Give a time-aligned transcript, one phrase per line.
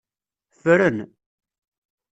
[0.55, 0.97] Ffren.